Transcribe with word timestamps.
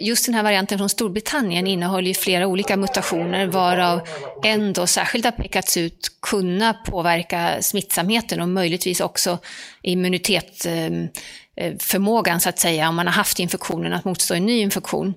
Just 0.00 0.26
den 0.26 0.34
här 0.34 0.42
varianten 0.42 0.78
från 0.78 0.88
Storbritannien 0.88 1.66
innehåller 1.66 2.08
ju 2.08 2.14
flera 2.14 2.46
olika 2.46 2.76
mutationer 2.76 3.46
varav 3.46 4.00
en 4.44 4.72
då 4.72 4.86
särskilt 4.86 5.24
har 5.24 5.32
pekats 5.32 5.76
ut 5.76 6.08
kunna 6.22 6.72
påverka 6.72 7.62
smittsamheten 7.62 8.40
och 8.40 8.48
möjligtvis 8.48 9.00
också 9.00 9.38
immunitetsförmågan 9.82 12.32
eh, 12.32 12.36
eh, 12.36 12.38
så 12.38 12.48
att 12.48 12.58
säga, 12.58 12.88
om 12.88 12.96
man 12.96 13.06
har 13.06 13.14
haft 13.14 13.38
infektionen, 13.38 13.92
att 13.92 14.04
motstå 14.04 14.34
en 14.34 14.46
ny 14.46 14.60
infektion. 14.60 15.14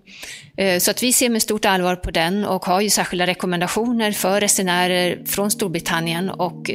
Eh, 0.57 0.79
så 0.79 0.91
att 0.91 1.03
vi 1.03 1.13
ser 1.13 1.29
med 1.29 1.41
stort 1.41 1.65
allvar 1.65 1.95
på 1.95 2.11
den 2.11 2.45
och 2.45 2.65
har 2.65 2.81
ju 2.81 2.89
särskilda 2.89 3.27
rekommendationer 3.27 4.11
för 4.11 4.41
resenärer 4.41 5.25
från 5.25 5.51
Storbritannien 5.51 6.29
och 6.29 6.69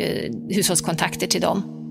hushållskontakter 0.51 1.27
till 1.27 1.41
dem. 1.41 1.84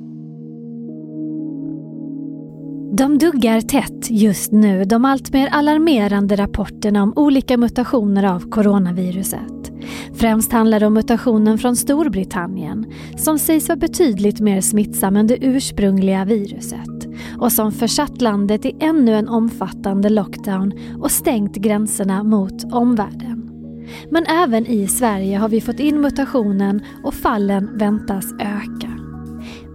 De 2.97 3.17
duggar 3.17 3.61
tätt 3.61 4.09
just 4.09 4.51
nu 4.51 4.83
de 4.83 5.05
alltmer 5.05 5.47
alarmerande 5.47 6.35
rapporterna 6.35 7.03
om 7.03 7.13
olika 7.15 7.57
mutationer 7.57 8.23
av 8.23 8.49
coronaviruset. 8.49 9.71
Främst 10.13 10.51
handlar 10.51 10.79
det 10.79 10.85
om 10.85 10.93
mutationen 10.93 11.57
från 11.57 11.75
Storbritannien 11.75 12.85
som 13.17 13.39
sägs 13.39 13.69
vara 13.69 13.79
betydligt 13.79 14.39
mer 14.39 14.61
smittsam 14.61 15.15
än 15.15 15.27
det 15.27 15.45
ursprungliga 15.45 16.25
viruset 16.25 17.07
och 17.39 17.51
som 17.51 17.71
försatt 17.71 18.21
landet 18.21 18.65
i 18.65 18.75
ännu 18.79 19.15
en 19.15 19.27
omfattande 19.27 20.09
lockdown 20.09 20.73
och 21.01 21.11
stängt 21.11 21.55
gränserna 21.55 22.23
mot 22.23 22.73
omvärlden. 22.73 23.49
Men 24.09 24.25
även 24.25 24.67
i 24.67 24.87
Sverige 24.87 25.37
har 25.37 25.49
vi 25.49 25.61
fått 25.61 25.79
in 25.79 26.01
mutationen 26.01 26.81
och 27.03 27.13
fallen 27.13 27.77
väntas 27.77 28.33
öka. 28.33 28.82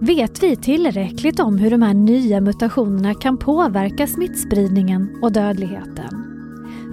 Vet 0.01 0.43
vi 0.43 0.55
tillräckligt 0.55 1.39
om 1.39 1.57
hur 1.57 1.71
de 1.71 1.81
här 1.81 1.93
nya 1.93 2.41
mutationerna 2.41 3.13
kan 3.13 3.37
påverka 3.37 4.07
smittspridningen 4.07 5.19
och 5.21 5.31
dödligheten? 5.31 6.25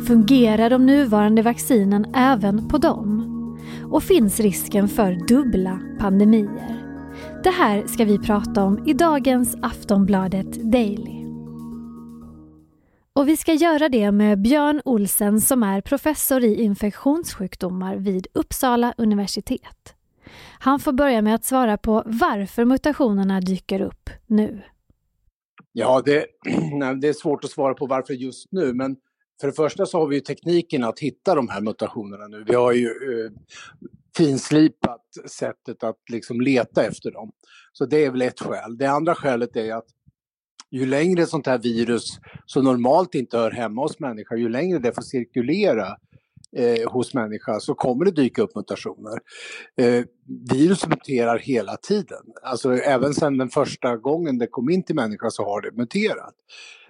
Fungerar 0.06 0.70
de 0.70 0.86
nuvarande 0.86 1.42
vaccinen 1.42 2.06
även 2.14 2.68
på 2.68 2.78
dem? 2.78 3.32
Och 3.90 4.02
finns 4.02 4.40
risken 4.40 4.88
för 4.88 5.26
dubbla 5.28 5.80
pandemier? 5.98 6.82
Det 7.44 7.50
här 7.50 7.86
ska 7.86 8.04
vi 8.04 8.18
prata 8.18 8.64
om 8.64 8.88
i 8.88 8.92
dagens 8.92 9.56
Aftonbladet 9.62 10.72
Daily. 10.72 11.26
Och 13.12 13.28
vi 13.28 13.36
ska 13.36 13.52
göra 13.52 13.88
det 13.88 14.12
med 14.12 14.42
Björn 14.42 14.80
Olsen 14.84 15.40
som 15.40 15.62
är 15.62 15.80
professor 15.80 16.44
i 16.44 16.62
infektionssjukdomar 16.62 17.96
vid 17.96 18.26
Uppsala 18.34 18.94
universitet. 18.96 19.95
Han 20.58 20.80
får 20.80 20.92
börja 20.92 21.22
med 21.22 21.34
att 21.34 21.44
svara 21.44 21.76
på 21.76 22.02
varför 22.06 22.64
mutationerna 22.64 23.40
dyker 23.40 23.80
upp 23.80 24.10
nu. 24.26 24.62
Ja, 25.72 26.02
det, 26.04 26.26
det 27.00 27.08
är 27.08 27.12
svårt 27.12 27.44
att 27.44 27.50
svara 27.50 27.74
på 27.74 27.86
varför 27.86 28.14
just 28.14 28.52
nu, 28.52 28.74
men 28.74 28.96
för 29.40 29.46
det 29.46 29.52
första 29.52 29.86
så 29.86 29.98
har 29.98 30.06
vi 30.06 30.14
ju 30.14 30.20
tekniken 30.20 30.84
att 30.84 30.98
hitta 30.98 31.34
de 31.34 31.48
här 31.48 31.60
mutationerna 31.60 32.26
nu. 32.26 32.44
Vi 32.48 32.54
har 32.54 32.72
ju 32.72 32.86
eh, 32.86 33.30
finslipat 34.16 35.02
sättet 35.30 35.84
att 35.84 35.98
liksom 36.12 36.40
leta 36.40 36.84
efter 36.84 37.10
dem. 37.10 37.32
Så 37.72 37.86
det 37.86 38.04
är 38.04 38.10
väl 38.10 38.22
ett 38.22 38.40
skäl. 38.40 38.78
Det 38.78 38.86
andra 38.86 39.14
skälet 39.14 39.56
är 39.56 39.74
att 39.74 39.86
ju 40.70 40.86
längre 40.86 41.26
sånt 41.26 41.46
här 41.46 41.58
virus 41.58 42.18
som 42.46 42.64
normalt 42.64 43.14
inte 43.14 43.38
hör 43.38 43.50
hemma 43.50 43.82
hos 43.82 44.00
människa, 44.00 44.36
ju 44.36 44.48
längre 44.48 44.78
det 44.78 44.92
får 44.92 45.02
cirkulera 45.02 45.96
eh, 46.56 46.90
hos 46.92 47.14
människa 47.14 47.60
så 47.60 47.74
kommer 47.74 48.04
det 48.04 48.10
dyka 48.10 48.42
upp 48.42 48.54
mutationer. 48.54 49.18
Eh, 49.76 50.04
virus 50.52 50.86
muterar 50.86 51.38
hela 51.38 51.76
tiden. 51.76 52.22
Alltså 52.42 52.72
även 52.74 53.14
sedan 53.14 53.38
den 53.38 53.48
första 53.48 53.96
gången 53.96 54.38
det 54.38 54.46
kom 54.46 54.70
in 54.70 54.82
till 54.82 54.94
människa 54.94 55.30
så 55.30 55.44
har 55.44 55.60
det 55.60 55.72
muterat. 55.72 56.34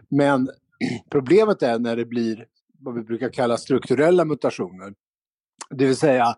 Men 0.08 0.48
problemet 1.10 1.62
är 1.62 1.78
när 1.78 1.96
det 1.96 2.04
blir 2.04 2.46
vad 2.80 2.94
vi 2.94 3.02
brukar 3.02 3.28
kalla 3.28 3.56
strukturella 3.56 4.24
mutationer. 4.24 4.94
Det 5.70 5.86
vill 5.86 5.96
säga 5.96 6.34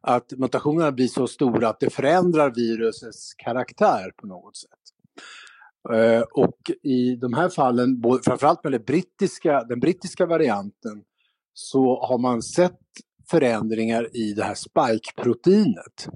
att 0.00 0.32
mutationerna 0.36 0.92
blir 0.92 1.08
så 1.08 1.26
stora 1.26 1.68
att 1.68 1.80
det 1.80 1.90
förändrar 1.90 2.54
virusets 2.54 3.34
karaktär 3.34 4.12
på 4.16 4.26
något 4.26 4.56
sätt. 4.56 4.68
Eh, 5.90 6.20
och 6.20 6.70
i 6.82 7.16
de 7.16 7.32
här 7.32 7.48
fallen, 7.48 8.02
framförallt 8.24 8.64
med 8.64 8.84
brittiska, 8.84 9.64
den 9.64 9.80
brittiska 9.80 10.26
varianten, 10.26 11.02
så 11.54 12.04
har 12.04 12.18
man 12.18 12.42
sett 12.42 12.78
förändringar 13.30 14.16
i 14.16 14.32
det 14.32 14.44
här 14.44 14.54
spike-proteinet. 14.54 16.08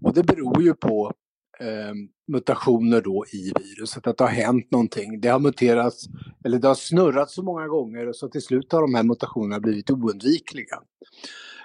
Och 0.00 0.14
det 0.14 0.22
beror 0.22 0.62
ju 0.62 0.74
på 0.74 1.12
eh, 1.60 1.94
mutationer 2.32 3.00
då 3.00 3.24
i 3.32 3.52
viruset, 3.60 4.06
att 4.06 4.18
det 4.18 4.24
har 4.24 4.30
hänt 4.30 4.70
någonting. 4.70 5.20
Det 5.20 5.28
har 5.28 5.38
muterats, 5.38 6.06
eller 6.44 6.58
det 6.58 6.68
har 6.68 6.74
snurrat 6.74 7.30
så 7.30 7.42
många 7.42 7.66
gånger 7.68 8.12
så 8.12 8.28
till 8.28 8.42
slut 8.42 8.72
har 8.72 8.80
de 8.80 8.94
här 8.94 9.02
mutationerna 9.02 9.60
blivit 9.60 9.90
oundvikliga. 9.90 10.78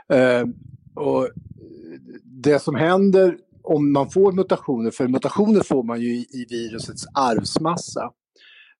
Eh, 0.09 0.45
och 0.95 1.29
det 2.23 2.59
som 2.59 2.75
händer 2.75 3.37
om 3.63 3.93
man 3.93 4.09
får 4.09 4.31
mutationer, 4.31 4.91
för 4.91 5.07
mutationer 5.07 5.61
får 5.61 5.83
man 5.83 6.01
ju 6.01 6.15
i, 6.15 6.27
i 6.29 6.45
virusets 6.49 7.05
arvsmassa, 7.13 8.11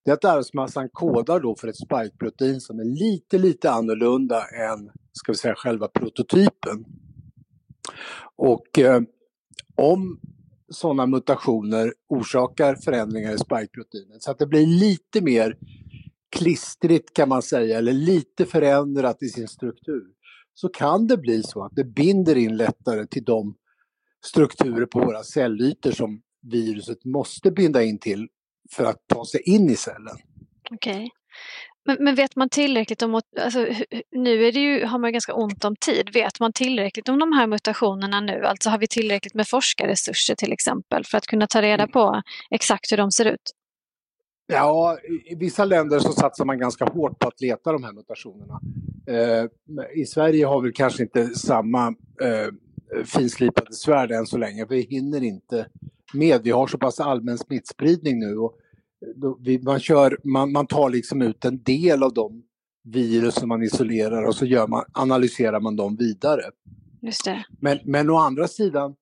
det 0.05 0.11
är 0.11 0.13
att 0.13 0.25
arvsmassan 0.25 0.89
kodar 0.89 1.39
då 1.39 1.55
för 1.55 1.67
ett 1.67 1.77
spikeprotein 1.77 2.61
som 2.61 2.79
är 2.79 2.85
lite, 2.85 3.37
lite 3.37 3.71
annorlunda 3.71 4.45
än, 4.47 4.91
ska 5.13 5.31
vi 5.31 5.37
säga, 5.37 5.55
själva 5.55 5.87
prototypen. 5.87 6.85
Och 8.35 8.79
eh, 8.79 9.01
om 9.75 10.19
sådana 10.69 11.05
mutationer 11.05 11.93
orsakar 12.09 12.75
förändringar 12.75 13.33
i 13.33 13.37
spikeproteinet 13.37 14.23
så 14.23 14.31
att 14.31 14.39
det 14.39 14.47
blir 14.47 14.67
lite 14.67 15.21
mer 15.21 15.57
klistrigt 16.29 17.13
kan 17.13 17.29
man 17.29 17.41
säga, 17.41 17.77
eller 17.77 17.93
lite 17.93 18.45
förändrat 18.45 19.23
i 19.23 19.29
sin 19.29 19.47
struktur, 19.47 20.03
så 20.53 20.69
kan 20.69 21.07
det 21.07 21.17
bli 21.17 21.43
så 21.43 21.63
att 21.63 21.75
det 21.75 21.83
binder 21.83 22.35
in 22.35 22.57
lättare 22.57 23.07
till 23.07 23.23
de 23.23 23.55
strukturer 24.25 24.85
på 24.85 24.99
våra 24.99 25.23
cellytor 25.23 25.91
som 25.91 26.21
viruset 26.41 27.05
måste 27.05 27.51
binda 27.51 27.83
in 27.83 27.99
till 27.99 28.27
för 28.71 28.85
att 28.85 29.07
ta 29.07 29.25
sig 29.25 29.41
in 29.41 29.69
i 29.69 29.75
cellen. 29.75 30.17
Okej. 30.71 30.93
Okay. 30.93 31.09
Men, 31.85 31.97
men, 31.99 32.15
vet 32.15 32.35
man 32.35 32.49
tillräckligt 32.49 33.01
om, 33.01 33.21
alltså, 33.41 33.67
nu 34.11 34.45
är 34.45 34.51
det 34.51 34.59
ju, 34.59 34.85
har 34.85 34.99
man 34.99 35.11
ganska 35.11 35.33
ont 35.33 35.65
om 35.65 35.75
tid, 35.75 36.09
vet 36.13 36.39
man 36.39 36.53
tillräckligt 36.53 37.09
om 37.09 37.19
de 37.19 37.31
här 37.33 37.47
mutationerna 37.47 38.19
nu? 38.19 38.45
Alltså 38.45 38.69
har 38.69 38.77
vi 38.77 38.87
tillräckligt 38.87 39.33
med 39.33 39.47
forskarresurser 39.47 40.35
till 40.35 40.53
exempel 40.53 41.05
för 41.05 41.17
att 41.17 41.27
kunna 41.27 41.47
ta 41.47 41.61
reda 41.61 41.87
på 41.87 42.21
exakt 42.51 42.91
hur 42.91 42.97
de 42.97 43.11
ser 43.11 43.25
ut? 43.25 43.51
Ja, 44.47 44.97
i 45.25 45.35
vissa 45.35 45.65
länder 45.65 45.99
så 45.99 46.11
satsar 46.11 46.45
man 46.45 46.59
ganska 46.59 46.85
hårt 46.85 47.19
på 47.19 47.27
att 47.27 47.41
leta 47.41 47.71
de 47.71 47.83
här 47.83 47.93
mutationerna. 47.93 48.59
Eh, 49.07 49.45
I 49.95 50.05
Sverige 50.05 50.45
har 50.45 50.61
vi 50.61 50.71
kanske 50.71 51.03
inte 51.03 51.27
samma 51.27 51.87
eh, 52.21 52.47
finslipade 53.05 53.73
svärd 53.73 54.11
än 54.11 54.25
så 54.25 54.37
länge. 54.37 54.65
Vi 54.69 54.81
hinner 54.81 55.23
inte 55.23 55.67
med. 56.13 56.41
Vi 56.43 56.51
har 56.51 56.67
så 56.67 56.77
pass 56.77 56.99
allmän 56.99 57.37
smittspridning 57.37 58.19
nu 58.19 58.37
och 58.37 58.57
man, 59.63 59.79
kör, 59.79 60.17
man, 60.23 60.51
man 60.51 60.67
tar 60.67 60.89
liksom 60.89 61.21
ut 61.21 61.45
en 61.45 61.63
del 61.63 62.03
av 62.03 62.13
de 62.13 62.43
virus 62.83 63.35
som 63.35 63.49
man 63.49 63.63
isolerar 63.63 64.23
och 64.23 64.35
så 64.35 64.45
gör 64.45 64.67
man, 64.67 64.83
analyserar 64.93 65.59
man 65.59 65.75
dem 65.75 65.95
vidare. 65.95 66.41
Just 67.01 67.25
det. 67.25 67.45
Men, 67.59 67.79
men 67.85 68.09
å 68.09 68.15
andra 68.15 68.47
sidan 68.47 68.95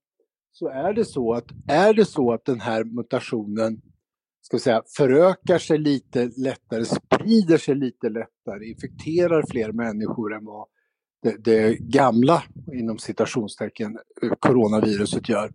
så 0.52 0.68
är 0.68 0.94
det 0.94 1.06
så 1.06 1.34
att 1.34 1.46
är 1.68 1.94
det 1.94 2.06
så 2.06 2.34
att 2.34 2.46
den 2.46 2.60
här 2.60 2.84
mutationen 2.84 3.82
ska 4.42 4.60
säga, 4.60 4.84
förökar 4.98 5.58
sig 5.58 5.78
lite 5.78 6.32
lättare, 6.38 6.86
sprider 6.86 7.58
sig 7.58 7.76
lite 7.76 8.10
lättare, 8.10 8.70
infekterar 8.70 9.44
fler 9.52 9.72
människor 9.72 10.34
än 10.36 10.46
vad 10.46 10.68
det, 11.22 11.38
det 11.44 11.78
gamla, 11.80 12.44
inom 12.74 12.98
citationstecken, 12.98 13.98
coronaviruset 14.40 15.30
gör, 15.30 15.52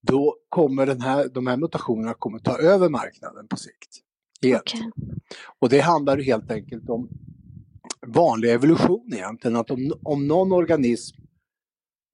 då 0.00 0.36
kommer 0.48 0.86
den 0.86 1.00
här, 1.00 1.28
de 1.28 1.46
här 1.46 1.56
mutationerna 1.56 2.14
kommer 2.14 2.38
ta 2.38 2.58
över 2.58 2.88
marknaden 2.88 3.48
på 3.48 3.56
sikt. 3.56 4.00
Helt. 4.42 4.62
Okay. 4.62 4.90
Och 5.58 5.68
det 5.68 5.80
handlar 5.80 6.18
helt 6.18 6.50
enkelt 6.50 6.88
om 6.88 7.08
vanlig 8.06 8.52
evolution 8.52 9.10
egentligen, 9.12 9.56
att 9.56 9.70
om, 9.70 9.92
om 10.02 10.26
någon 10.26 10.52
organism 10.52 11.24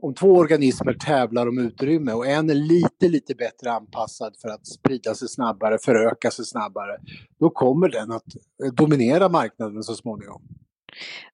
om 0.02 0.14
två 0.14 0.36
organismer 0.36 0.94
tävlar 0.94 1.46
om 1.46 1.58
utrymme 1.58 2.12
och 2.12 2.26
en 2.26 2.50
är 2.50 2.54
lite, 2.54 3.08
lite 3.08 3.34
bättre 3.34 3.72
anpassad 3.72 4.34
för 4.42 4.48
att 4.48 4.66
sprida 4.66 5.14
sig 5.14 5.28
snabbare, 5.28 5.78
föröka 5.78 6.30
sig 6.30 6.44
snabbare, 6.44 6.98
då 7.38 7.50
kommer 7.50 7.88
den 7.88 8.12
att 8.12 8.24
dominera 8.72 9.28
marknaden 9.28 9.82
så 9.82 9.94
småningom. 9.94 10.42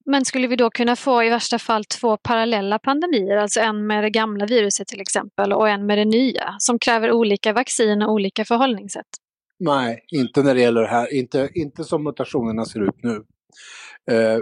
Men 0.05 0.25
skulle 0.25 0.47
vi 0.47 0.56
då 0.56 0.70
kunna 0.70 0.97
få 0.97 1.25
i 1.25 1.29
värsta 1.29 1.58
fall 1.58 1.85
två 1.85 2.17
parallella 2.17 2.79
pandemier, 2.79 3.37
alltså 3.37 3.61
en 3.61 3.87
med 3.87 4.05
det 4.05 4.11
gamla 4.11 4.47
viruset 4.47 4.88
till 4.88 5.00
exempel 5.00 5.53
och 5.53 5.69
en 5.69 5.87
med 5.87 5.99
det 5.99 6.05
nya, 6.05 6.56
som 6.58 6.79
kräver 6.79 7.12
olika 7.12 7.53
vaccin 7.53 8.03
och 8.03 8.12
olika 8.12 8.44
förhållningssätt? 8.44 9.06
Nej, 9.58 10.05
inte 10.12 10.43
när 10.43 10.55
det 10.55 10.61
gäller 10.61 10.81
det 10.81 10.88
här, 10.88 11.14
inte, 11.14 11.49
inte 11.55 11.85
som 11.85 12.05
mutationerna 12.05 12.64
ser 12.64 12.81
ut 12.88 13.03
nu. 13.03 13.25
Eh, 14.11 14.38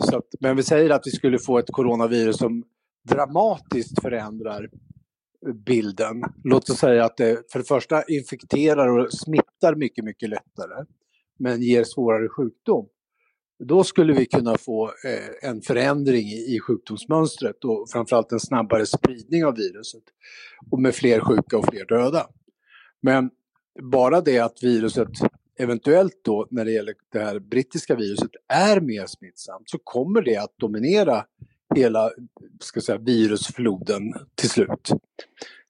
så 0.00 0.16
att, 0.16 0.24
men 0.40 0.56
vi 0.56 0.62
säger 0.62 0.90
att 0.90 1.06
vi 1.06 1.10
skulle 1.10 1.38
få 1.38 1.58
ett 1.58 1.70
coronavirus 1.72 2.36
som 2.36 2.64
dramatiskt 3.08 4.02
förändrar 4.02 4.68
bilden. 5.66 6.22
Låt 6.44 6.70
oss 6.70 6.78
säga 6.78 7.04
att 7.04 7.16
det 7.16 7.52
för 7.52 7.58
det 7.58 7.64
första 7.64 8.02
infekterar 8.02 8.98
och 8.98 9.12
smittar 9.12 9.74
mycket, 9.74 10.04
mycket 10.04 10.28
lättare, 10.28 10.84
men 11.38 11.62
ger 11.62 11.84
svårare 11.84 12.28
sjukdom 12.28 12.88
då 13.66 13.84
skulle 13.84 14.12
vi 14.12 14.26
kunna 14.26 14.58
få 14.58 14.86
eh, 14.86 15.50
en 15.50 15.62
förändring 15.62 16.26
i, 16.26 16.54
i 16.56 16.60
sjukdomsmönstret 16.60 17.64
och 17.64 17.90
framförallt 17.92 18.32
en 18.32 18.40
snabbare 18.40 18.86
spridning 18.86 19.44
av 19.44 19.56
viruset. 19.56 20.02
Och 20.70 20.80
med 20.80 20.94
fler 20.94 21.20
sjuka 21.20 21.58
och 21.58 21.66
fler 21.70 21.86
döda. 21.86 22.26
Men 23.02 23.30
bara 23.82 24.20
det 24.20 24.38
att 24.38 24.62
viruset 24.62 25.08
eventuellt 25.58 26.20
då 26.24 26.46
när 26.50 26.64
det 26.64 26.72
gäller 26.72 26.94
det 27.12 27.18
här 27.18 27.38
brittiska 27.38 27.94
viruset 27.94 28.30
är 28.48 28.80
mer 28.80 29.06
smittsamt 29.06 29.70
så 29.70 29.78
kommer 29.84 30.22
det 30.22 30.36
att 30.36 30.54
dominera 30.58 31.24
hela 31.74 32.10
ska 32.60 32.80
säga, 32.80 32.98
virusfloden 32.98 34.02
till 34.34 34.50
slut. 34.50 34.90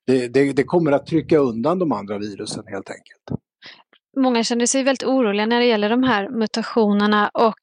Det, 0.07 0.29
det, 0.29 0.53
det 0.53 0.65
kommer 0.65 0.93
att 0.93 1.07
trycka 1.07 1.39
undan 1.39 1.79
de 1.79 1.93
andra 1.93 2.19
virusen 2.19 2.65
helt 2.67 2.91
enkelt. 2.91 3.44
Många 4.17 4.45
känner 4.45 4.67
sig 4.67 4.83
väldigt 4.83 5.05
oroliga 5.05 5.47
när 5.47 5.61
det 5.61 5.67
gäller 5.67 5.91
de 5.91 6.03
här 6.03 6.29
mutationerna 6.29 7.31
och 7.35 7.61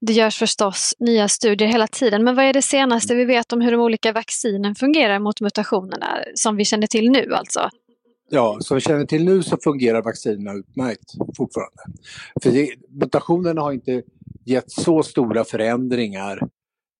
det 0.00 0.12
görs 0.12 0.38
förstås 0.38 0.94
nya 0.98 1.28
studier 1.28 1.68
hela 1.68 1.86
tiden. 1.86 2.24
Men 2.24 2.34
vad 2.34 2.44
är 2.44 2.52
det 2.52 2.62
senaste 2.62 3.14
vi 3.14 3.24
vet 3.24 3.52
om 3.52 3.60
hur 3.60 3.72
de 3.72 3.80
olika 3.80 4.12
vaccinen 4.12 4.74
fungerar 4.74 5.18
mot 5.18 5.40
mutationerna 5.40 6.18
som 6.34 6.56
vi 6.56 6.64
känner 6.64 6.86
till 6.86 7.10
nu 7.10 7.34
alltså? 7.34 7.70
Ja, 8.30 8.58
som 8.60 8.74
vi 8.74 8.80
känner 8.80 9.04
till 9.04 9.24
nu 9.24 9.42
så 9.42 9.56
fungerar 9.56 10.02
vaccinerna 10.02 10.52
utmärkt 10.52 11.12
fortfarande. 11.36 11.82
För 12.42 12.50
det, 12.50 12.74
mutationerna 13.00 13.60
har 13.60 13.72
inte 13.72 14.02
gett 14.44 14.70
så 14.70 15.02
stora 15.02 15.44
förändringar 15.44 16.40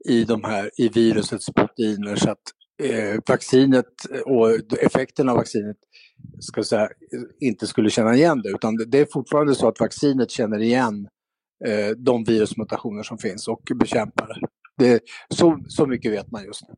i, 0.09 0.25
de 0.25 0.45
här, 0.45 0.71
i 0.77 0.89
virusets 0.89 1.47
proteiner 1.47 2.17
så 2.17 2.31
att 2.31 2.39
eh, 2.83 3.21
vaccinet 3.27 3.87
och 4.27 4.79
effekten 4.83 5.29
av 5.29 5.37
vaccinet 5.37 5.77
ska 6.41 6.65
säga, 6.65 6.89
inte 7.41 7.67
skulle 7.67 7.91
känna 7.91 8.15
igen 8.15 8.43
det. 8.43 8.49
Utan 8.49 8.77
det 8.87 8.99
är 8.99 9.07
fortfarande 9.13 9.55
så 9.55 9.69
att 9.69 9.81
vaccinet 9.81 10.31
känner 10.31 10.59
igen 10.59 11.09
eh, 11.67 11.89
de 11.97 12.25
virusmutationer 12.25 13.03
som 13.03 13.19
finns 13.19 13.49
och 13.49 13.63
bekämpar 13.75 14.41
det. 14.79 15.01
så, 15.35 15.59
så 15.69 15.87
mycket 15.87 16.13
vet 16.13 16.31
man 16.31 16.45
just 16.45 16.69
nu. 16.69 16.75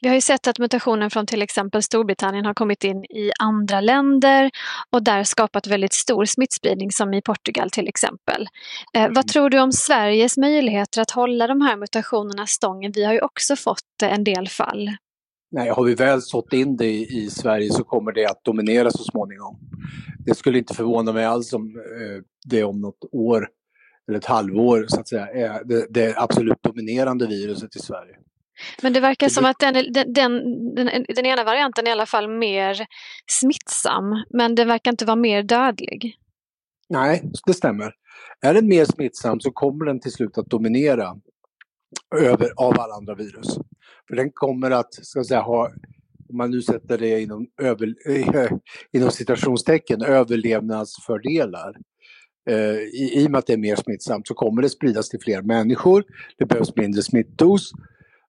Vi 0.00 0.08
har 0.08 0.14
ju 0.14 0.20
sett 0.20 0.46
att 0.46 0.58
mutationen 0.58 1.10
från 1.10 1.26
till 1.26 1.42
exempel 1.42 1.82
Storbritannien 1.82 2.46
har 2.46 2.54
kommit 2.54 2.84
in 2.84 3.04
i 3.04 3.30
andra 3.38 3.80
länder 3.80 4.50
och 4.90 5.02
där 5.02 5.24
skapat 5.24 5.66
väldigt 5.66 5.92
stor 5.92 6.24
smittspridning 6.24 6.90
som 6.92 7.14
i 7.14 7.22
Portugal 7.22 7.70
till 7.70 7.88
exempel. 7.88 8.48
Eh, 8.94 9.08
vad 9.10 9.28
tror 9.28 9.50
du 9.50 9.60
om 9.60 9.72
Sveriges 9.72 10.36
möjligheter 10.36 11.00
att 11.00 11.10
hålla 11.10 11.46
de 11.46 11.60
här 11.60 11.76
mutationerna 11.76 12.46
stången? 12.46 12.92
Vi 12.94 13.04
har 13.04 13.12
ju 13.12 13.20
också 13.20 13.56
fått 13.56 14.02
en 14.02 14.24
del 14.24 14.48
fall. 14.48 14.90
Nej, 15.52 15.68
har 15.68 15.84
vi 15.84 15.94
väl 15.94 16.22
sått 16.22 16.52
in 16.52 16.76
det 16.76 16.86
i, 16.86 17.24
i, 17.24 17.30
Sverige 17.30 17.70
så 17.70 17.84
kommer 17.84 18.12
det 18.12 18.26
att 18.26 18.44
dominera 18.44 18.90
så 18.90 19.04
småningom. 19.04 19.58
Det 20.26 20.34
skulle 20.34 20.58
inte 20.58 20.74
förvåna 20.74 21.12
mig 21.12 21.24
alls 21.24 21.52
om 21.52 21.76
eh, 21.76 22.22
det 22.44 22.64
om 22.64 22.80
något 22.80 23.04
år 23.12 23.48
eller 24.08 24.18
ett 24.18 24.24
halvår 24.24 24.84
så 24.88 25.00
att 25.00 25.08
säga 25.08 25.26
är 25.26 25.64
det, 25.64 25.86
det 25.90 26.14
absolut 26.16 26.62
dominerande 26.62 27.26
viruset 27.26 27.76
i 27.76 27.78
Sverige. 27.78 28.16
Men 28.82 28.92
det 28.92 29.00
verkar 29.00 29.28
som 29.28 29.44
att 29.44 29.58
den, 29.58 29.74
den, 29.74 30.12
den, 30.12 30.32
den, 30.74 31.04
den 31.08 31.26
ena 31.26 31.44
varianten 31.44 31.86
är 31.86 31.90
i 31.90 31.92
alla 31.92 32.06
fall 32.06 32.38
mer 32.38 32.86
smittsam, 33.30 34.24
men 34.30 34.54
den 34.54 34.68
verkar 34.68 34.90
inte 34.90 35.04
vara 35.04 35.16
mer 35.16 35.42
dödlig. 35.42 36.14
Nej, 36.88 37.22
det 37.46 37.54
stämmer. 37.54 37.94
Är 38.40 38.54
den 38.54 38.68
mer 38.68 38.84
smittsam 38.84 39.40
så 39.40 39.50
kommer 39.50 39.84
den 39.84 40.00
till 40.00 40.12
slut 40.12 40.38
att 40.38 40.46
dominera 40.46 41.14
över, 42.16 42.52
av 42.56 42.80
alla 42.80 42.94
andra 42.94 43.14
virus. 43.14 43.58
För 44.12 44.16
den 44.16 44.30
kommer 44.34 44.70
att, 44.70 44.94
ska 44.94 45.24
säga, 45.24 45.40
ha, 45.40 45.70
om 46.28 46.36
man 46.36 46.50
nu 46.50 46.62
sätter 46.62 46.98
det 46.98 47.20
inom, 47.20 47.46
över, 47.62 47.94
eh, 48.08 48.52
inom 48.92 49.10
citationstecken, 49.10 50.02
överlevnadsfördelar. 50.02 51.76
Eh, 52.50 52.76
i, 52.76 53.12
I 53.14 53.26
och 53.26 53.30
med 53.30 53.38
att 53.38 53.46
det 53.46 53.52
är 53.52 53.56
mer 53.58 53.76
smittsamt 53.76 54.26
så 54.26 54.34
kommer 54.34 54.62
det 54.62 54.68
spridas 54.68 55.08
till 55.08 55.20
fler 55.20 55.42
människor, 55.42 56.04
det 56.38 56.46
behövs 56.46 56.76
mindre 56.76 57.02
smittdos 57.02 57.72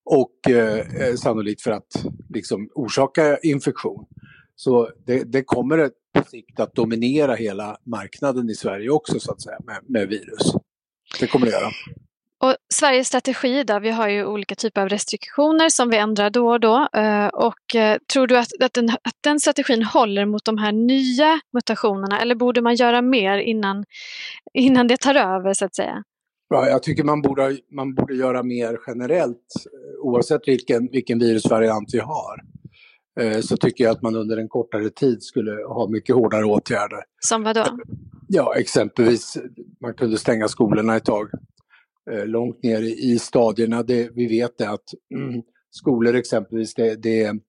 och 0.05 0.49
eh, 0.49 0.79
eh, 0.79 1.15
sannolikt 1.15 1.61
för 1.61 1.71
att 1.71 2.05
liksom, 2.29 2.69
orsaka 2.75 3.37
infektion. 3.37 4.05
Så 4.55 4.89
det, 5.05 5.23
det 5.23 5.43
kommer 5.43 5.89
på 6.13 6.23
sikt 6.29 6.59
att 6.59 6.75
dominera 6.75 7.35
hela 7.35 7.77
marknaden 7.85 8.49
i 8.49 8.55
Sverige 8.55 8.89
också 8.89 9.19
så 9.19 9.31
att 9.31 9.41
säga 9.41 9.57
med, 9.65 9.79
med 9.87 10.07
virus. 10.07 10.53
Det 11.19 11.27
kommer 11.27 11.45
det 11.45 11.51
göra. 11.51 11.71
Och 12.43 12.55
Sveriges 12.73 13.07
strategi 13.07 13.63
då, 13.63 13.79
vi 13.79 13.89
har 13.89 14.09
ju 14.09 14.25
olika 14.25 14.55
typer 14.55 14.81
av 14.81 14.89
restriktioner 14.89 15.69
som 15.69 15.89
vi 15.89 15.97
ändrar 15.97 16.29
då 16.29 16.49
och 16.49 16.59
då. 16.59 16.87
Eh, 16.93 17.27
och 17.27 17.75
eh, 17.75 17.97
tror 18.13 18.27
du 18.27 18.37
att, 18.37 18.47
att, 18.63 18.73
den, 18.73 18.89
att 18.89 19.17
den 19.23 19.39
strategin 19.39 19.83
håller 19.83 20.25
mot 20.25 20.45
de 20.45 20.57
här 20.57 20.71
nya 20.71 21.39
mutationerna 21.53 22.21
eller 22.21 22.35
borde 22.35 22.61
man 22.61 22.75
göra 22.75 23.01
mer 23.01 23.37
innan, 23.37 23.85
innan 24.53 24.87
det 24.87 24.97
tar 24.97 25.15
över 25.15 25.53
så 25.53 25.65
att 25.65 25.75
säga? 25.75 26.03
Ja, 26.49 26.67
jag 26.67 26.83
tycker 26.83 27.03
man 27.03 27.21
borde, 27.21 27.57
man 27.71 27.95
borde 27.95 28.15
göra 28.15 28.43
mer 28.43 28.77
generellt 28.87 29.37
eh, 29.65 30.05
oavsett 30.05 30.47
vilken, 30.47 30.87
vilken 30.91 31.19
virusvariant 31.19 31.89
vi 31.93 31.99
har. 31.99 32.53
Så 33.41 33.57
tycker 33.57 33.83
jag 33.83 33.91
att 33.91 34.01
man 34.01 34.15
under 34.15 34.37
en 34.37 34.47
kortare 34.47 34.89
tid 34.89 35.23
skulle 35.23 35.51
ha 35.51 35.87
mycket 35.87 36.15
hårdare 36.15 36.45
åtgärder. 36.45 36.99
Som 37.19 37.43
vad 37.43 37.55
då? 37.55 37.65
Ja, 38.27 38.55
exempelvis 38.55 39.37
man 39.81 39.93
kunde 39.93 40.17
stänga 40.17 40.47
skolorna 40.47 40.95
ett 40.95 41.05
tag. 41.05 41.29
Eh, 42.11 42.25
långt 42.25 42.63
ner 42.63 42.81
i 42.81 43.19
stadierna. 43.19 43.83
Det, 43.83 44.09
vi 44.15 44.27
vet 44.27 44.57
det 44.57 44.69
att 44.69 44.93
mm, 45.15 45.41
skolor 45.71 46.15
exempelvis, 46.15 46.73
det, 46.73 46.95
det, 46.95 47.23
är 47.23 47.39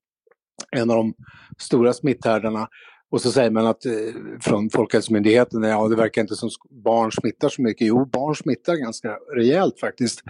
en 0.77 0.91
av 0.91 0.97
de 0.97 1.15
stora 1.59 1.93
smitthärdarna. 1.93 2.69
Och 3.11 3.21
så 3.21 3.31
säger 3.31 3.51
man 3.51 3.67
att 3.67 3.87
eh, 3.87 3.93
från 4.41 4.71
Folkhälsomyndigheten, 4.71 5.63
ja 5.63 5.89
det 5.89 5.97
verkar 5.97 6.23
inte 6.23 6.37
som 6.37 6.51
barn 6.85 7.13
smittar 7.13 7.49
så 7.49 7.63
mycket. 7.63 7.87
Jo, 7.87 8.05
barn 8.05 8.35
smittar 8.35 8.77
ganska 8.77 9.19
rejält 9.37 9.81
faktiskt. 9.81 10.23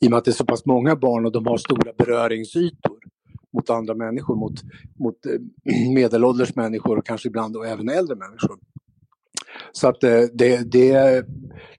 I 0.00 0.06
och 0.06 0.10
med 0.10 0.18
att 0.18 0.24
det 0.24 0.30
är 0.30 0.32
så 0.32 0.44
pass 0.44 0.66
många 0.66 0.96
barn 0.96 1.26
och 1.26 1.32
de 1.32 1.46
har 1.46 1.56
stora 1.56 1.92
beröringsytor 1.98 2.98
mot 3.52 3.70
andra 3.70 3.94
människor, 3.94 4.36
mot, 4.36 4.62
mot 4.98 5.26
eh, 5.26 5.90
medelålders 5.94 6.54
människor 6.54 6.98
och 6.98 7.06
kanske 7.06 7.28
ibland 7.28 7.56
och 7.56 7.66
även 7.66 7.88
äldre 7.88 8.16
människor. 8.16 8.58
Så 9.72 9.88
att 9.88 10.00
det, 10.00 10.38
det, 10.38 10.72
det, 10.72 11.26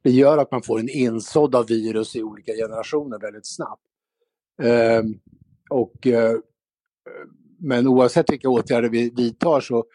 det 0.04 0.12
gör 0.12 0.38
att 0.38 0.52
man 0.52 0.62
får 0.62 0.80
en 0.80 0.90
insådd 0.90 1.56
av 1.56 1.68
virus 1.68 2.16
i 2.16 2.24
olika 2.24 2.52
generationer 2.52 3.20
väldigt 3.20 3.48
snabbt. 3.48 3.82
Eh, 4.64 5.04
och, 5.70 6.08
eh, 6.08 6.38
men 7.60 7.88
oavsett 7.88 8.32
vilka 8.32 8.50
åtgärder 8.50 8.90
vi 8.90 9.10
vidtar 9.10 9.60
så, 9.60 9.86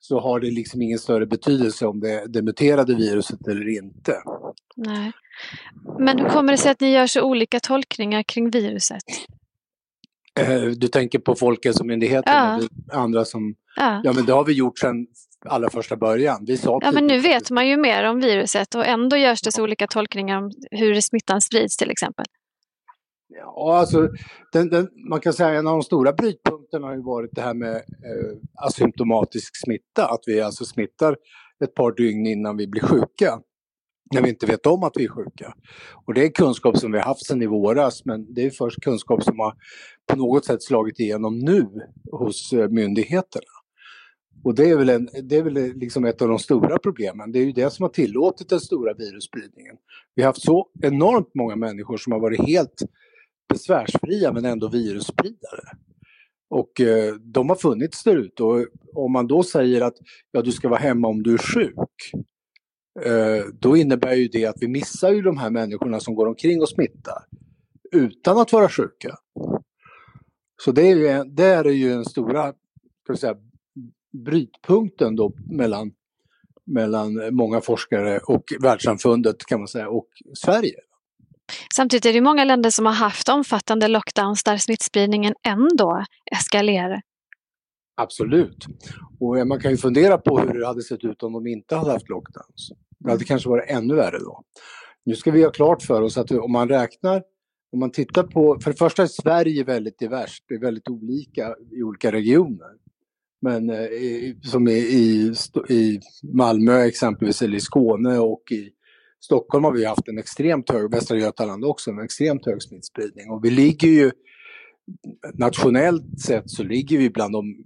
så 0.00 0.20
har 0.20 0.40
det 0.40 0.50
liksom 0.50 0.82
ingen 0.82 0.98
större 0.98 1.26
betydelse 1.26 1.86
om 1.86 2.00
det, 2.00 2.26
det 2.26 2.42
muterade 2.42 2.94
viruset 2.94 3.48
eller 3.48 3.68
inte. 3.68 4.22
Nej. 4.76 5.12
Men 5.98 6.18
hur 6.18 6.28
kommer 6.28 6.52
det 6.52 6.58
sig 6.58 6.70
att 6.70 6.80
ni 6.80 6.92
gör 6.92 7.06
så 7.06 7.22
olika 7.22 7.60
tolkningar 7.60 8.22
kring 8.22 8.50
viruset? 8.50 9.02
Eh, 10.40 10.62
du 10.62 10.88
tänker 10.88 11.18
på 11.18 11.34
Folkhälsomyndigheten 11.34 12.34
ja. 12.34 12.56
eller 12.56 12.68
andra 12.92 13.24
som... 13.24 13.54
Ja. 13.76 14.00
ja, 14.04 14.12
men 14.12 14.26
det 14.26 14.32
har 14.32 14.44
vi 14.44 14.52
gjort 14.52 14.78
sedan 14.78 15.06
allra 15.46 15.70
första 15.70 15.96
början. 15.96 16.44
Vi 16.46 16.56
sa 16.56 16.78
ja, 16.82 16.92
men 16.92 17.06
nu 17.06 17.18
vet 17.18 17.50
man 17.50 17.68
ju 17.68 17.76
mer 17.76 18.04
om 18.04 18.20
viruset 18.20 18.74
och 18.74 18.86
ändå 18.86 19.16
görs 19.16 19.42
det 19.42 19.52
så 19.52 19.62
olika 19.62 19.86
tolkningar 19.86 20.38
om 20.38 20.50
hur 20.70 21.00
smittan 21.00 21.40
sprids 21.40 21.76
till 21.76 21.90
exempel. 21.90 22.26
Ja, 23.34 23.76
alltså, 23.76 24.08
den, 24.52 24.68
den, 24.68 24.88
man 25.08 25.20
kan 25.20 25.32
säga 25.32 25.48
en 25.58 25.66
av 25.66 25.72
de 25.72 25.82
stora 25.82 26.12
brytpunkterna 26.12 26.86
har 26.86 26.94
ju 26.94 27.02
varit 27.02 27.30
det 27.32 27.42
här 27.42 27.54
med 27.54 27.74
eh, 27.76 28.38
asymptomatisk 28.54 29.56
smitta, 29.64 30.06
att 30.06 30.20
vi 30.26 30.40
alltså 30.40 30.64
smittar 30.64 31.16
ett 31.64 31.74
par 31.74 31.92
dygn 31.92 32.26
innan 32.26 32.56
vi 32.56 32.66
blir 32.66 32.82
sjuka. 32.82 33.40
När 34.14 34.22
vi 34.22 34.28
inte 34.28 34.46
vet 34.46 34.66
om 34.66 34.82
att 34.84 34.92
vi 34.96 35.04
är 35.04 35.08
sjuka. 35.08 35.54
Och 36.06 36.14
det 36.14 36.24
är 36.24 36.28
kunskap 36.28 36.78
som 36.78 36.92
vi 36.92 36.98
har 36.98 37.04
haft 37.04 37.26
sedan 37.26 37.42
i 37.42 37.46
våras, 37.46 38.04
men 38.04 38.34
det 38.34 38.46
är 38.46 38.50
först 38.50 38.80
kunskap 38.82 39.22
som 39.22 39.38
har 39.38 39.54
på 40.06 40.16
något 40.16 40.44
sätt 40.44 40.62
slagit 40.62 41.00
igenom 41.00 41.38
nu 41.38 41.66
hos 42.10 42.52
eh, 42.52 42.68
myndigheterna. 42.68 43.61
Och 44.44 44.54
det 44.54 44.70
är 44.70 44.76
väl, 44.76 44.88
en, 44.88 45.08
det 45.22 45.36
är 45.36 45.42
väl 45.42 45.54
liksom 45.54 46.04
ett 46.04 46.22
av 46.22 46.28
de 46.28 46.38
stora 46.38 46.78
problemen. 46.78 47.32
Det 47.32 47.38
är 47.38 47.44
ju 47.44 47.52
det 47.52 47.70
som 47.70 47.82
har 47.82 47.90
tillåtit 47.90 48.48
den 48.48 48.60
stora 48.60 48.94
virusspridningen. 48.94 49.76
Vi 50.14 50.22
har 50.22 50.26
haft 50.26 50.42
så 50.42 50.68
enormt 50.82 51.34
många 51.34 51.56
människor 51.56 51.96
som 51.96 52.12
har 52.12 52.20
varit 52.20 52.46
helt 52.46 52.82
besvärsfria 53.48 54.32
men 54.32 54.44
ändå 54.44 54.68
virusspridare. 54.68 55.62
Och 56.50 56.80
eh, 56.80 57.14
de 57.14 57.48
har 57.48 57.56
funnits 57.56 58.02
där 58.02 58.16
ute 58.16 58.42
och 58.42 58.66
om 58.94 59.12
man 59.12 59.26
då 59.26 59.42
säger 59.42 59.80
att 59.80 59.94
ja, 60.32 60.42
du 60.42 60.52
ska 60.52 60.68
vara 60.68 60.80
hemma 60.80 61.08
om 61.08 61.22
du 61.22 61.34
är 61.34 61.38
sjuk. 61.38 62.12
Eh, 63.00 63.46
då 63.60 63.76
innebär 63.76 64.14
ju 64.14 64.28
det 64.28 64.46
att 64.46 64.56
vi 64.60 64.68
missar 64.68 65.10
ju 65.10 65.22
de 65.22 65.38
här 65.38 65.50
människorna 65.50 66.00
som 66.00 66.14
går 66.14 66.26
omkring 66.26 66.60
och 66.60 66.68
smittar 66.68 67.24
utan 67.92 68.38
att 68.38 68.52
vara 68.52 68.68
sjuka. 68.68 69.16
Så 70.64 70.72
det 70.72 70.82
är 70.82 70.96
ju, 70.96 71.24
det 71.24 71.44
är 71.44 71.64
ju 71.64 71.88
den 71.88 72.04
stora 72.04 72.52
ska 73.04 73.16
säga, 73.16 73.36
brytpunkten 74.12 75.16
då 75.16 75.32
mellan, 75.50 75.92
mellan 76.64 77.34
många 77.34 77.60
forskare 77.60 78.18
och 78.18 78.44
världssamfundet 78.60 79.46
kan 79.46 79.60
man 79.60 79.68
säga 79.68 79.88
och 79.88 80.08
Sverige. 80.34 80.76
Samtidigt 81.74 82.06
är 82.06 82.12
det 82.12 82.20
många 82.20 82.44
länder 82.44 82.70
som 82.70 82.86
har 82.86 82.92
haft 82.92 83.28
omfattande 83.28 83.88
lockdowns 83.88 84.44
där 84.44 84.56
smittspridningen 84.56 85.34
ändå 85.46 86.04
eskalerar. 86.32 87.00
Absolut. 87.94 88.66
Och 89.20 89.46
man 89.46 89.60
kan 89.60 89.70
ju 89.70 89.76
fundera 89.76 90.18
på 90.18 90.38
hur 90.38 90.60
det 90.60 90.66
hade 90.66 90.82
sett 90.82 91.04
ut 91.04 91.22
om 91.22 91.32
de 91.32 91.46
inte 91.46 91.76
hade 91.76 91.92
haft 91.92 92.08
lockdowns. 92.08 92.72
Det 92.98 93.10
hade 93.10 93.24
kanske 93.24 93.48
varit 93.48 93.70
ännu 93.70 93.94
värre 93.94 94.18
då. 94.18 94.42
Nu 95.04 95.14
ska 95.14 95.30
vi 95.30 95.44
ha 95.44 95.50
klart 95.50 95.82
för 95.82 96.02
oss 96.02 96.18
att 96.18 96.30
om 96.30 96.52
man 96.52 96.68
räknar, 96.68 97.22
om 97.72 97.80
man 97.80 97.90
tittar 97.90 98.22
på, 98.22 98.58
för 98.60 98.70
det 98.70 98.76
första 98.76 99.02
är 99.02 99.06
Sverige 99.06 99.64
väldigt 99.64 99.98
diverst, 99.98 100.44
det 100.48 100.54
är 100.54 100.60
väldigt 100.60 100.88
olika 100.88 101.54
i 101.70 101.82
olika 101.82 102.12
regioner. 102.12 102.70
Men 103.42 103.70
eh, 103.70 103.88
som 104.42 104.68
i, 104.68 104.72
i, 104.72 105.32
i 105.68 106.00
Malmö 106.22 106.80
exempelvis, 106.80 107.42
eller 107.42 107.56
i 107.56 107.60
Skåne 107.60 108.18
och 108.18 108.42
i 108.50 108.70
Stockholm 109.20 109.64
har 109.64 109.72
vi 109.72 109.84
haft 109.84 110.08
en 110.08 110.18
extremt 110.18 110.70
hög, 110.70 110.90
Västra 110.90 111.18
Götaland 111.18 111.64
också, 111.64 111.90
en 111.90 112.00
extremt 112.00 112.46
hög 112.46 112.62
smittspridning. 112.62 113.30
Och 113.30 113.44
vi 113.44 113.50
ligger 113.50 113.88
ju, 113.88 114.10
nationellt 115.34 116.20
sett 116.20 116.50
så 116.50 116.62
ligger 116.62 116.98
vi 116.98 117.10
bland 117.10 117.32
de 117.32 117.64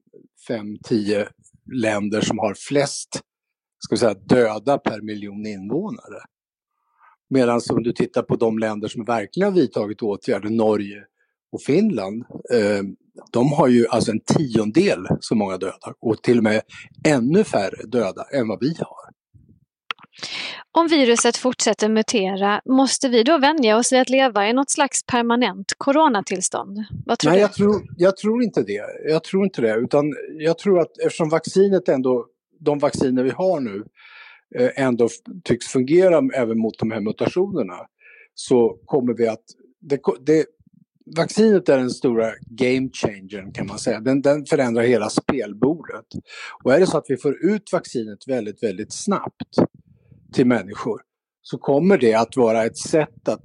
5-10 0.48 1.26
länder 1.72 2.20
som 2.20 2.38
har 2.38 2.54
flest 2.54 3.22
ska 3.86 3.94
vi 3.94 3.98
säga, 3.98 4.14
döda 4.14 4.78
per 4.78 5.00
miljon 5.00 5.46
invånare. 5.46 6.20
Medan 7.30 7.60
om 7.70 7.82
du 7.82 7.92
tittar 7.92 8.22
på 8.22 8.36
de 8.36 8.58
länder 8.58 8.88
som 8.88 9.04
verkligen 9.04 9.48
har 9.48 9.60
vidtagit 9.60 10.02
åtgärder, 10.02 10.50
Norge 10.50 11.04
och 11.52 11.62
Finland, 11.62 12.24
eh, 12.54 12.82
de 13.32 13.52
har 13.52 13.68
ju 13.68 13.86
alltså 13.88 14.10
en 14.10 14.20
tiondel 14.20 15.06
så 15.20 15.34
många 15.34 15.58
döda 15.58 15.94
och 16.00 16.22
till 16.22 16.38
och 16.38 16.44
med 16.44 16.62
ännu 17.04 17.44
färre 17.44 17.86
döda 17.86 18.22
än 18.32 18.48
vad 18.48 18.60
vi 18.60 18.74
har. 18.78 19.16
Om 20.72 20.88
viruset 20.88 21.36
fortsätter 21.36 21.88
mutera, 21.88 22.60
måste 22.64 23.08
vi 23.08 23.22
då 23.22 23.38
vänja 23.38 23.76
oss 23.76 23.92
vid 23.92 24.00
att 24.00 24.08
leva 24.08 24.48
i 24.48 24.52
något 24.52 24.70
slags 24.70 25.06
permanent 25.06 25.72
coronatillstånd? 25.78 26.84
Vad 27.06 27.18
tror 27.18 27.30
Nej, 27.30 27.38
du? 27.38 27.42
Jag 27.42 27.52
tror, 27.52 27.82
jag 27.96 28.16
tror 28.16 28.42
inte 28.42 28.62
det. 28.62 28.84
Jag 29.08 29.24
tror 29.24 29.44
inte 29.44 29.62
det, 29.62 29.74
utan 29.74 30.04
jag 30.38 30.58
tror 30.58 30.80
att 30.80 30.98
eftersom 30.98 31.28
vaccinet 31.28 31.88
ändå, 31.88 32.26
de 32.60 32.78
vacciner 32.78 33.22
vi 33.22 33.30
har 33.30 33.60
nu, 33.60 33.84
eh, 34.58 34.70
ändå 34.76 35.08
tycks 35.44 35.66
fungera 35.66 36.22
även 36.34 36.58
mot 36.58 36.78
de 36.78 36.90
här 36.90 37.00
mutationerna, 37.00 37.76
så 38.34 38.78
kommer 38.84 39.14
vi 39.14 39.28
att... 39.28 39.44
Det, 39.80 40.00
det, 40.20 40.46
vaccinet 41.16 41.68
är 41.68 41.78
den 41.78 41.90
stora 41.90 42.32
game 42.50 42.88
changern 42.92 43.52
kan 43.52 43.66
man 43.66 43.78
säga. 43.78 44.00
Den, 44.00 44.22
den 44.22 44.46
förändrar 44.46 44.82
hela 44.82 45.08
spelbordet. 45.08 46.06
Och 46.64 46.74
är 46.74 46.80
det 46.80 46.86
så 46.86 46.98
att 46.98 47.06
vi 47.08 47.16
får 47.16 47.44
ut 47.44 47.72
vaccinet 47.72 48.18
väldigt, 48.26 48.62
väldigt 48.62 48.92
snabbt 48.92 49.54
till 50.32 50.46
människor 50.46 51.00
så 51.42 51.58
kommer 51.58 51.98
det 51.98 52.14
att 52.14 52.36
vara 52.36 52.64
ett 52.64 52.76
sätt 52.76 53.28
att 53.28 53.44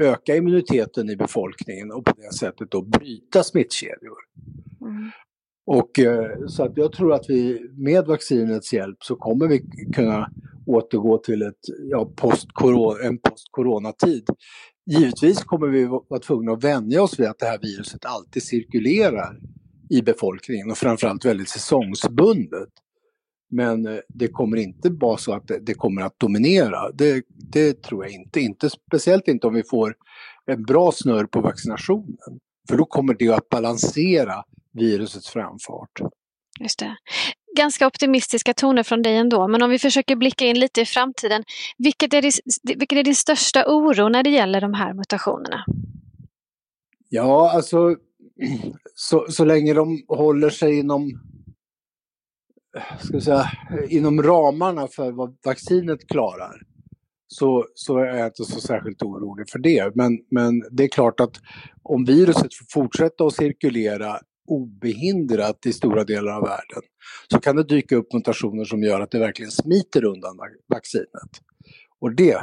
öka 0.00 0.36
immuniteten 0.36 1.10
i 1.10 1.16
befolkningen 1.16 1.92
och 1.92 2.04
på 2.04 2.12
det 2.16 2.34
sättet 2.34 2.70
då 2.70 2.82
bryta 2.82 3.42
smittkedjor. 3.42 4.18
Mm. 4.80 5.10
Och 5.66 5.98
eh, 5.98 6.46
så 6.46 6.64
att 6.64 6.76
jag 6.76 6.92
tror 6.92 7.12
att 7.12 7.24
vi 7.28 7.70
med 7.72 8.06
vaccinets 8.06 8.72
hjälp 8.72 8.96
så 9.02 9.16
kommer 9.16 9.48
vi 9.48 9.60
kunna 9.94 10.30
återgå 10.66 11.18
till 11.18 11.42
ett, 11.42 11.60
ja, 11.90 12.12
post 12.16 12.48
en 13.04 13.18
post-coronatid. 13.18 14.30
Givetvis 14.86 15.44
kommer 15.44 15.66
vi 15.66 15.84
vara 15.84 16.20
tvungna 16.20 16.52
att 16.52 16.64
vänja 16.64 17.02
oss 17.02 17.20
vid 17.20 17.26
att 17.26 17.38
det 17.38 17.46
här 17.46 17.58
viruset 17.58 18.04
alltid 18.04 18.42
cirkulerar 18.42 19.38
i 19.90 20.02
befolkningen 20.02 20.70
och 20.70 20.78
framförallt 20.78 21.24
väldigt 21.24 21.48
säsongsbundet. 21.48 22.68
Men 23.50 23.86
eh, 23.86 23.98
det 24.08 24.28
kommer 24.28 24.56
inte 24.56 24.88
vara 24.90 25.16
så 25.16 25.32
att 25.34 25.50
det 25.60 25.74
kommer 25.74 26.02
att 26.02 26.18
dominera. 26.18 26.90
Det, 26.92 27.24
det, 27.28 27.82
tror 27.82 28.04
jag 28.04 28.12
inte. 28.12 28.40
inte. 28.40 28.70
Speciellt 28.70 29.28
inte 29.28 29.46
om 29.46 29.54
vi 29.54 29.62
får 29.70 29.94
en 30.46 30.62
bra 30.62 30.92
snurr 30.92 31.24
på 31.24 31.40
vaccinationen. 31.40 32.40
För 32.68 32.76
då 32.76 32.84
kommer 32.84 33.14
det 33.18 33.28
att 33.28 33.48
balansera 33.48 34.44
virusets 34.72 35.28
framfart. 35.28 36.00
Just 36.60 36.78
det. 36.78 36.96
Ganska 37.56 37.86
optimistiska 37.86 38.54
toner 38.54 38.82
från 38.82 39.02
dig 39.02 39.16
ändå, 39.16 39.48
men 39.48 39.62
om 39.62 39.70
vi 39.70 39.78
försöker 39.78 40.16
blicka 40.16 40.44
in 40.44 40.58
lite 40.58 40.80
i 40.80 40.86
framtiden. 40.86 41.44
Vilket 41.78 42.14
är, 42.14 42.22
det, 42.22 42.32
vilket 42.78 42.98
är 42.98 43.04
din 43.04 43.14
största 43.14 43.64
oro 43.66 44.08
när 44.08 44.22
det 44.22 44.30
gäller 44.30 44.60
de 44.60 44.74
här 44.74 44.94
mutationerna? 44.94 45.64
Ja, 47.08 47.50
alltså 47.50 47.96
så, 48.94 49.26
så 49.28 49.44
länge 49.44 49.74
de 49.74 50.04
håller 50.08 50.50
sig 50.50 50.78
inom 50.78 51.10
ska 52.98 53.20
säga, 53.20 53.50
inom 53.88 54.22
ramarna 54.22 54.88
för 54.88 55.12
vad 55.12 55.36
vaccinet 55.44 56.08
klarar 56.08 56.62
så, 57.32 57.66
så 57.74 57.98
är 57.98 58.18
jag 58.18 58.26
inte 58.26 58.44
så 58.44 58.60
särskilt 58.60 59.02
orolig 59.02 59.50
för 59.50 59.58
det. 59.58 59.96
Men, 59.96 60.18
men 60.30 60.62
det 60.70 60.84
är 60.84 60.88
klart 60.88 61.20
att 61.20 61.40
om 61.82 62.04
viruset 62.04 62.54
får 62.54 62.66
fortsätta 62.82 63.24
att 63.24 63.34
cirkulera 63.34 64.18
obehindrat 64.46 65.66
i 65.66 65.72
stora 65.72 66.04
delar 66.04 66.32
av 66.32 66.42
världen 66.42 66.82
så 67.30 67.40
kan 67.40 67.56
det 67.56 67.64
dyka 67.64 67.96
upp 67.96 68.12
mutationer 68.12 68.64
som 68.64 68.82
gör 68.82 69.00
att 69.00 69.10
det 69.10 69.18
verkligen 69.18 69.50
smiter 69.50 70.04
undan 70.04 70.36
vaccinet. 70.68 71.30
Och 72.00 72.14
det 72.14 72.36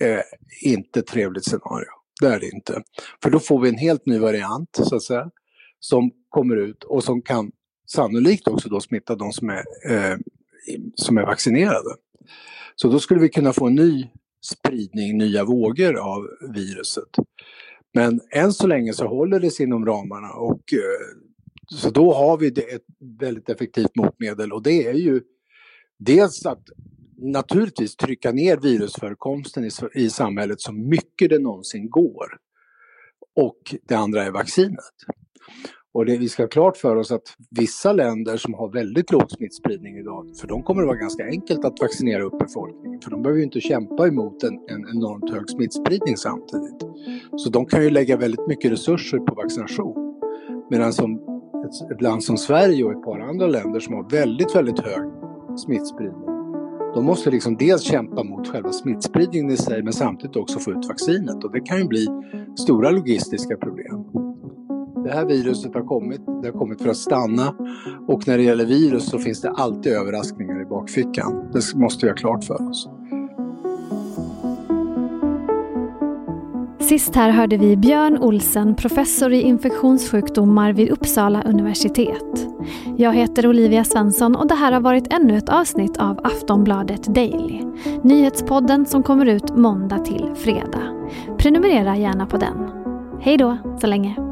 är 0.00 0.22
inte 0.62 1.00
ett 1.00 1.06
trevligt 1.06 1.44
scenario. 1.44 1.88
Det 2.20 2.26
är 2.26 2.40
det 2.40 2.50
inte. 2.50 2.82
För 3.22 3.30
då 3.30 3.40
får 3.40 3.60
vi 3.60 3.68
en 3.68 3.78
helt 3.78 4.06
ny 4.06 4.18
variant 4.18 4.68
så 4.72 4.96
att 4.96 5.02
säga 5.02 5.30
som 5.80 6.10
kommer 6.28 6.56
ut 6.56 6.84
och 6.84 7.04
som 7.04 7.22
kan 7.22 7.52
sannolikt 7.86 8.48
också 8.48 8.68
då 8.68 8.80
smitta 8.80 9.14
de 9.14 9.32
som 9.32 9.48
är, 9.48 9.64
eh, 9.90 10.16
som 10.94 11.18
är 11.18 11.26
vaccinerade. 11.26 11.94
Så 12.76 12.88
då 12.88 12.98
skulle 12.98 13.20
vi 13.20 13.28
kunna 13.28 13.52
få 13.52 13.66
en 13.66 13.74
ny 13.74 14.10
spridning, 14.44 15.18
nya 15.18 15.44
vågor 15.44 15.96
av 15.96 16.28
viruset. 16.54 17.08
Men 17.94 18.20
än 18.30 18.52
så 18.52 18.66
länge 18.66 18.92
så 18.92 19.06
håller 19.06 19.40
det 19.40 19.50
sig 19.50 19.66
inom 19.66 19.86
ramarna 19.86 20.32
och 20.32 20.72
eh, 20.72 21.18
så 21.66 21.90
då 21.90 22.14
har 22.14 22.38
vi 22.38 22.48
ett 22.48 22.82
väldigt 23.20 23.48
effektivt 23.48 23.96
motmedel 23.96 24.52
och 24.52 24.62
det 24.62 24.86
är 24.88 24.94
ju 24.94 25.22
dels 25.98 26.46
att 26.46 26.62
naturligtvis 27.16 27.96
trycka 27.96 28.32
ner 28.32 28.56
virusförekomsten 28.56 29.64
i, 29.64 29.70
i 29.94 30.10
samhället 30.10 30.60
så 30.60 30.72
mycket 30.72 31.30
det 31.30 31.38
någonsin 31.38 31.90
går. 31.90 32.26
Och 33.36 33.74
det 33.88 33.94
andra 33.94 34.24
är 34.24 34.30
vaccinet. 34.30 34.94
Och 35.94 36.06
det, 36.06 36.16
vi 36.16 36.28
ska 36.28 36.42
ha 36.42 36.48
klart 36.48 36.76
för 36.76 36.96
oss 36.96 37.12
att 37.12 37.34
vissa 37.50 37.92
länder 37.92 38.36
som 38.36 38.54
har 38.54 38.72
väldigt 38.72 39.12
låg 39.12 39.30
smittspridning 39.30 39.98
idag, 39.98 40.36
för 40.40 40.48
de 40.48 40.62
kommer 40.62 40.82
det 40.82 40.86
vara 40.86 40.96
ganska 40.96 41.24
enkelt 41.24 41.64
att 41.64 41.80
vaccinera 41.80 42.22
upp 42.22 42.38
befolkningen. 42.38 43.00
För 43.00 43.10
de 43.10 43.22
behöver 43.22 43.38
ju 43.38 43.44
inte 43.44 43.60
kämpa 43.60 44.08
emot 44.08 44.42
en, 44.42 44.54
en 44.54 44.88
enormt 44.96 45.30
hög 45.30 45.50
smittspridning 45.50 46.16
samtidigt. 46.16 46.80
Så 47.36 47.50
de 47.50 47.66
kan 47.66 47.82
ju 47.82 47.90
lägga 47.90 48.16
väldigt 48.16 48.46
mycket 48.48 48.72
resurser 48.72 49.18
på 49.18 49.34
vaccination. 49.34 50.20
Medan 50.70 50.92
som 50.92 51.23
ett, 51.64 51.90
ett 51.90 52.02
land 52.02 52.24
som 52.24 52.36
Sverige 52.36 52.84
och 52.84 52.92
ett 52.92 53.02
par 53.02 53.20
andra 53.20 53.46
länder 53.46 53.80
som 53.80 53.94
har 53.94 54.10
väldigt, 54.10 54.56
väldigt 54.56 54.78
hög 54.78 55.10
smittspridning, 55.56 56.34
de 56.94 57.04
måste 57.04 57.30
liksom 57.30 57.56
dels 57.56 57.82
kämpa 57.82 58.24
mot 58.24 58.48
själva 58.48 58.72
smittspridningen 58.72 59.50
i 59.50 59.56
sig 59.56 59.82
men 59.82 59.92
samtidigt 59.92 60.36
också 60.36 60.58
få 60.58 60.70
ut 60.70 60.88
vaccinet 60.88 61.44
och 61.44 61.52
det 61.52 61.60
kan 61.60 61.78
ju 61.78 61.84
bli 61.84 62.06
stora 62.58 62.90
logistiska 62.90 63.56
problem. 63.56 64.04
Det 65.04 65.10
här 65.10 65.24
viruset 65.24 65.74
har 65.74 65.82
kommit, 65.82 66.20
det 66.26 66.48
har 66.48 66.58
kommit 66.58 66.82
för 66.82 66.90
att 66.90 66.96
stanna 66.96 67.54
och 68.08 68.28
när 68.28 68.36
det 68.36 68.42
gäller 68.42 68.64
virus 68.64 69.06
så 69.10 69.18
finns 69.18 69.40
det 69.40 69.50
alltid 69.50 69.92
överraskningar 69.92 70.62
i 70.62 70.64
bakfickan. 70.64 71.50
Det 71.52 71.74
måste 71.74 72.06
vi 72.06 72.10
ha 72.10 72.16
klart 72.16 72.44
för 72.44 72.68
oss. 72.68 72.88
Sist 76.88 77.14
här 77.14 77.30
hörde 77.30 77.56
vi 77.56 77.76
Björn 77.76 78.18
Olsen, 78.18 78.74
professor 78.74 79.32
i 79.32 79.40
infektionssjukdomar 79.40 80.72
vid 80.72 80.90
Uppsala 80.90 81.42
universitet. 81.42 82.48
Jag 82.96 83.12
heter 83.12 83.46
Olivia 83.46 83.84
Svensson 83.84 84.36
och 84.36 84.48
det 84.48 84.54
här 84.54 84.72
har 84.72 84.80
varit 84.80 85.12
ännu 85.12 85.36
ett 85.36 85.48
avsnitt 85.48 85.96
av 85.96 86.20
Aftonbladet 86.26 87.14
Daily. 87.14 87.60
Nyhetspodden 88.02 88.86
som 88.86 89.02
kommer 89.02 89.26
ut 89.26 89.56
måndag 89.56 89.98
till 89.98 90.30
fredag. 90.36 91.08
Prenumerera 91.38 91.96
gärna 91.96 92.26
på 92.26 92.36
den. 92.36 92.70
Hej 93.20 93.36
då 93.36 93.56
så 93.80 93.86
länge! 93.86 94.23